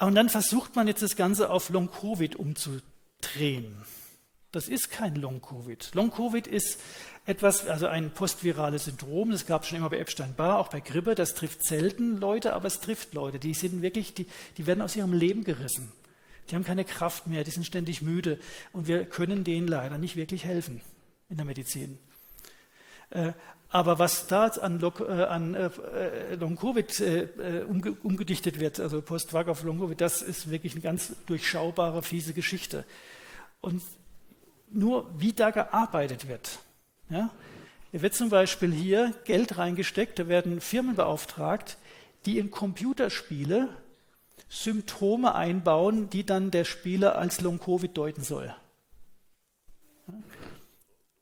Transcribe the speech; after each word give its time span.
Und 0.00 0.14
dann 0.14 0.28
versucht 0.28 0.76
man 0.76 0.86
jetzt 0.86 1.02
das 1.02 1.16
Ganze 1.16 1.50
auf 1.50 1.70
Long-Covid 1.70 2.36
umzudrehen. 2.36 3.76
Das 4.52 4.68
ist 4.68 4.90
kein 4.90 5.14
Long-Covid. 5.16 5.94
Long-Covid 5.94 6.46
ist 6.46 6.80
etwas, 7.26 7.66
also 7.66 7.86
ein 7.86 8.10
postvirales 8.12 8.86
Syndrom, 8.86 9.30
das 9.30 9.44
gab 9.44 9.62
es 9.62 9.68
schon 9.68 9.78
immer 9.78 9.90
bei 9.90 9.98
Epstein-Barr, 9.98 10.58
auch 10.58 10.68
bei 10.68 10.80
Grippe, 10.80 11.14
das 11.14 11.34
trifft 11.34 11.62
selten 11.62 12.16
Leute, 12.16 12.54
aber 12.54 12.66
es 12.66 12.80
trifft 12.80 13.12
Leute, 13.12 13.38
die 13.38 13.52
sind 13.52 13.82
wirklich, 13.82 14.14
die, 14.14 14.26
die 14.56 14.66
werden 14.66 14.80
aus 14.80 14.96
ihrem 14.96 15.12
Leben 15.12 15.44
gerissen. 15.44 15.92
Die 16.48 16.54
haben 16.54 16.64
keine 16.64 16.86
Kraft 16.86 17.26
mehr, 17.26 17.44
die 17.44 17.50
sind 17.50 17.66
ständig 17.66 18.00
müde 18.00 18.38
und 18.72 18.86
wir 18.86 19.04
können 19.04 19.44
denen 19.44 19.68
leider 19.68 19.98
nicht 19.98 20.16
wirklich 20.16 20.44
helfen 20.44 20.80
in 21.28 21.36
der 21.36 21.44
Medizin. 21.44 21.98
Äh, 23.10 23.32
aber 23.70 23.98
was 23.98 24.26
da 24.26 24.46
an, 24.46 24.80
äh, 24.80 25.66
äh, 25.66 26.34
Long-Covid 26.36 27.02
umge 27.68 27.96
umgedichtet 28.02 28.60
wird, 28.60 28.80
also 28.80 29.02
Post-Vac 29.02 29.48
auf 29.48 29.62
Long-Covid, 29.62 30.00
das 30.00 30.22
ist 30.22 30.50
wirklich 30.50 30.72
eine 30.72 30.80
ganz 30.80 31.12
durchschaubare, 31.26 32.02
fiese 32.02 32.32
Geschichte. 32.32 32.84
Und 33.60 33.82
nur 34.70 35.10
wie 35.18 35.32
da 35.32 35.50
gearbeitet 35.50 36.28
wird. 36.28 36.60
Ja? 37.10 37.30
Hier 37.90 38.02
wird 38.02 38.14
zum 38.14 38.30
Beispiel 38.30 38.72
hier 38.72 39.14
Geld 39.24 39.58
reingesteckt, 39.58 40.18
da 40.18 40.28
werden 40.28 40.60
Firmen 40.60 40.96
beauftragt, 40.96 41.76
die 42.24 42.38
in 42.38 42.50
Computerspiele 42.50 43.68
Symptome 44.48 45.34
einbauen, 45.34 46.08
die 46.08 46.24
dann 46.24 46.50
der 46.50 46.64
Spieler 46.64 47.16
als 47.16 47.40
Long-Covid 47.42 47.96
deuten 47.96 48.22
soll. 48.22 48.54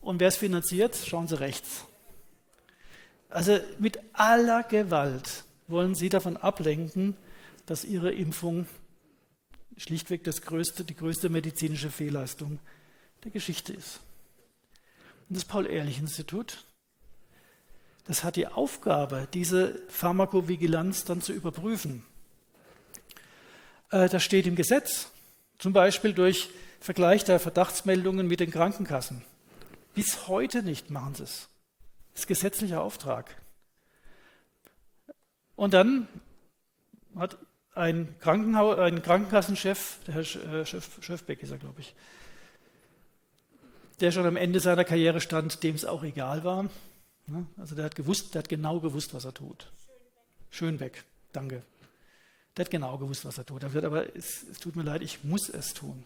Und 0.00 0.20
wer 0.20 0.28
es 0.28 0.36
finanziert, 0.36 0.96
schauen 0.96 1.28
Sie 1.28 1.38
rechts. 1.38 1.84
Also 3.28 3.58
mit 3.78 3.98
aller 4.14 4.62
Gewalt 4.62 5.44
wollen 5.66 5.94
sie 5.94 6.08
davon 6.08 6.36
ablenken, 6.36 7.16
dass 7.66 7.84
ihre 7.84 8.10
Impfung 8.10 8.66
schlichtweg 9.76 10.24
das 10.24 10.42
größte, 10.42 10.84
die 10.84 10.96
größte 10.96 11.28
medizinische 11.28 11.90
Fehlleistung 11.90 12.58
der 13.24 13.30
Geschichte 13.30 13.72
ist. 13.72 14.00
Und 15.28 15.36
das 15.36 15.44
Paul-Ehrlich-Institut, 15.44 16.64
das 18.06 18.24
hat 18.24 18.36
die 18.36 18.46
Aufgabe, 18.46 19.28
diese 19.34 19.78
Pharmakovigilanz 19.88 21.04
dann 21.04 21.20
zu 21.20 21.32
überprüfen. 21.34 22.02
Äh, 23.90 24.08
das 24.08 24.24
steht 24.24 24.46
im 24.46 24.56
Gesetz, 24.56 25.10
zum 25.58 25.74
Beispiel 25.74 26.14
durch 26.14 26.48
Vergleich 26.80 27.24
der 27.24 27.38
Verdachtsmeldungen 27.38 28.26
mit 28.26 28.40
den 28.40 28.50
Krankenkassen. 28.50 29.22
Bis 29.98 30.28
heute 30.28 30.62
nicht 30.62 30.90
machen 30.90 31.16
sie 31.16 31.24
es. 31.24 31.48
Das 32.12 32.20
ist 32.20 32.26
gesetzlicher 32.28 32.82
Auftrag. 32.82 33.34
Und 35.56 35.74
dann 35.74 36.06
hat 37.16 37.36
ein, 37.74 38.16
Krankenhaus, 38.20 38.78
ein 38.78 39.02
Krankenkassenchef, 39.02 39.98
der 40.06 40.14
Herr 40.14 40.60
äh, 40.60 40.64
Schöfbeck 40.64 41.42
ist 41.42 41.50
er, 41.50 41.58
glaube 41.58 41.80
ich, 41.80 41.96
der 43.98 44.12
schon 44.12 44.24
am 44.24 44.36
Ende 44.36 44.60
seiner 44.60 44.84
Karriere 44.84 45.20
stand, 45.20 45.64
dem 45.64 45.74
es 45.74 45.84
auch 45.84 46.04
egal 46.04 46.44
war. 46.44 46.70
Ne? 47.26 47.46
Also 47.56 47.74
der 47.74 47.86
hat 47.86 47.96
gewusst, 47.96 48.36
der 48.36 48.42
hat 48.42 48.48
genau 48.48 48.78
gewusst, 48.78 49.14
was 49.14 49.24
er 49.24 49.34
tut. 49.34 49.68
Schönbeck, 50.50 51.02
danke. 51.32 51.64
Der 52.56 52.66
hat 52.66 52.70
genau 52.70 52.98
gewusst, 52.98 53.24
was 53.24 53.36
er 53.36 53.46
tut. 53.46 53.64
Er 53.64 53.72
wird 53.72 53.84
aber, 53.84 54.14
es, 54.14 54.44
es 54.44 54.60
tut 54.60 54.76
mir 54.76 54.84
leid, 54.84 55.02
ich 55.02 55.24
muss 55.24 55.48
es 55.48 55.74
tun. 55.74 56.04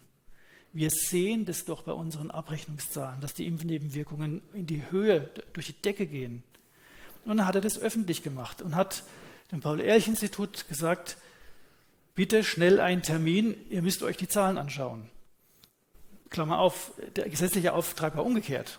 Wir 0.73 0.91
sehen 0.91 1.45
das 1.45 1.65
doch 1.65 1.83
bei 1.83 1.93
unseren 1.93 2.31
Abrechnungszahlen, 2.31 3.21
dass 3.21 3.35
die 3.35 3.47
Impfnebenwirkungen 3.47 4.41
in 4.55 4.67
die 4.67 4.91
Höhe, 4.91 5.29
durch 5.53 5.67
die 5.67 5.83
Decke 5.83 6.07
gehen. 6.07 6.43
Und 7.25 7.37
dann 7.37 7.47
hat 7.47 7.55
er 7.55 7.61
das 7.61 7.79
öffentlich 7.79 8.23
gemacht 8.23 8.63
und 8.63 8.75
hat 8.75 9.05
dem 9.53 9.61
Paul-Ehrlich-Institut 9.61 10.67
gesagt, 10.69 11.19
bitte 12.15 12.43
schnell 12.43 12.81
einen 12.81 13.03
Termin, 13.03 13.55
ihr 13.69 13.83
müsst 13.83 14.03
euch 14.03 14.17
die 14.17 14.29
Zahlen 14.29 14.57
anschauen. 14.57 15.11
Klammer 16.31 16.59
auf, 16.59 16.93
der 17.17 17.29
gesetzliche 17.29 17.75
Auftrag 17.75 18.17
war 18.17 18.25
umgekehrt. 18.25 18.79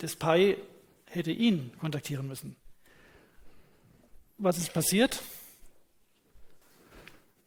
Das 0.00 0.16
PI 0.16 0.56
hätte 1.04 1.30
ihn 1.30 1.72
kontaktieren 1.78 2.26
müssen. 2.26 2.56
Was 4.38 4.56
ist 4.56 4.72
passiert? 4.72 5.22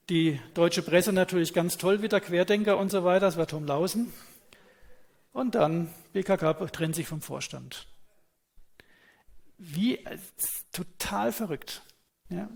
Die 0.09 0.39
deutsche 0.53 0.81
Presse 0.81 1.13
natürlich 1.13 1.53
ganz 1.53 1.77
toll 1.77 2.01
wieder, 2.01 2.19
Querdenker 2.19 2.77
und 2.77 2.91
so 2.91 3.03
weiter, 3.03 3.27
das 3.27 3.37
war 3.37 3.47
Tom 3.47 3.65
Lausen. 3.65 4.11
Und 5.31 5.55
dann 5.55 5.93
BKK 6.11 6.53
trennt 6.71 6.95
sich 6.95 7.07
vom 7.07 7.21
Vorstand. 7.21 7.87
Wie 9.57 9.99
total 10.71 11.31
verrückt. 11.31 11.81
Ja. 12.29 12.49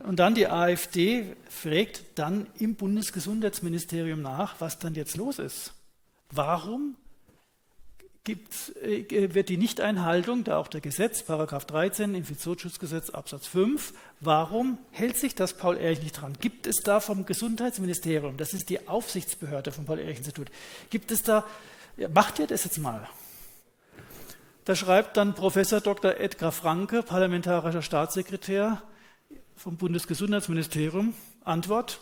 Und 0.00 0.16
dann 0.16 0.34
die 0.34 0.46
AfD 0.46 1.34
fragt 1.48 2.04
dann 2.16 2.46
im 2.58 2.76
Bundesgesundheitsministerium 2.76 4.20
nach, 4.20 4.60
was 4.60 4.78
dann 4.78 4.94
jetzt 4.94 5.16
los 5.16 5.38
ist. 5.38 5.72
Warum 6.30 6.96
äh, 8.28 9.34
wird 9.34 9.48
die 9.48 9.56
Nichteinhaltung, 9.56 10.44
da 10.44 10.58
auch 10.58 10.68
der 10.68 10.80
Gesetz, 10.80 11.22
Paragraph 11.22 11.64
13, 11.64 12.14
Infektionsschutzgesetz 12.14 13.10
Absatz 13.10 13.46
5, 13.46 13.92
warum 14.20 14.78
hält 14.90 15.16
sich 15.16 15.34
das 15.34 15.54
Paul-Ehrlich 15.54 16.02
nicht 16.02 16.20
dran? 16.20 16.34
Gibt 16.40 16.66
es 16.66 16.76
da 16.82 17.00
vom 17.00 17.26
Gesundheitsministerium, 17.26 18.36
das 18.36 18.54
ist 18.54 18.68
die 18.70 18.88
Aufsichtsbehörde 18.88 19.72
vom 19.72 19.84
Paul-Ehrlich-Institut, 19.84 20.48
gibt 20.90 21.10
es 21.10 21.22
da, 21.22 21.44
macht 22.12 22.38
ihr 22.38 22.46
das 22.46 22.64
jetzt 22.64 22.78
mal? 22.78 23.08
Da 24.64 24.74
schreibt 24.74 25.16
dann 25.16 25.34
Professor 25.34 25.80
Dr. 25.80 26.16
Edgar 26.18 26.50
Franke, 26.50 27.04
parlamentarischer 27.04 27.82
Staatssekretär 27.82 28.82
vom 29.56 29.76
Bundesgesundheitsministerium, 29.76 31.14
Antwort, 31.44 32.00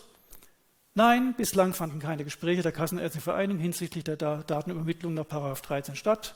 Nein, 0.97 1.33
bislang 1.35 1.73
fanden 1.73 1.99
keine 1.99 2.23
Gespräche 2.23 2.61
der 2.61 2.71
Kassenärztlichen 2.71 3.25
Vereinigung 3.25 3.61
hinsichtlich 3.61 4.05
der 4.05 4.15
Datenübermittlung 4.15 5.13
nach 5.13 5.25
13 5.25 5.97
statt. 5.97 6.35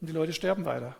Und 0.00 0.06
die 0.06 0.12
Leute 0.12 0.32
sterben 0.32 0.64
weiter. 0.64 0.94